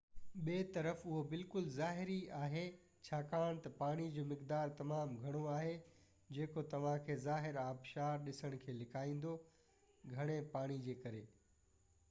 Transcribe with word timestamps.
ٻي 0.45 0.53
طرف، 0.75 1.01
اهو 1.07 1.17
بلڪل 1.31 1.65
ظاهري 1.73 2.13
آهي 2.37 2.63
ڇاڪاڻ 3.09 3.59
تہ 3.65 3.73
پاڻي 3.81 4.07
جو 4.15 4.23
مقدار 4.29 4.73
تمام 4.79 5.13
گهڻو 5.25 5.41
آهي 5.57 5.75
جيڪو 6.37 6.63
توهان 6.75 7.05
کي 7.09 7.17
ظاهر 7.25 7.59
آبشار 7.65 8.17
ڏسڻ 8.29 8.57
کي 8.65 8.75
لڪائيندو—گهڻي 8.79 10.39
پاڻي 10.57 10.79
جي 10.89 10.97
ڪري 11.05 11.23